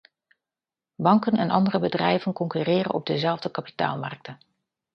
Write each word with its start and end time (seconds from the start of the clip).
Banken 0.95 1.33
en 1.33 1.49
andere 1.49 1.79
bedrijven 1.79 2.33
concurreren 2.33 2.93
op 2.93 3.05
dezelfde 3.05 3.51
kapitaalmarkten. 3.51 4.37